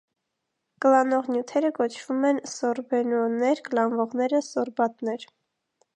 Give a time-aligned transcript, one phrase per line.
[0.85, 5.33] Կլանող նյութերը կոչվում են սորբենւոներ, կլանվողները՝ սորբատներ։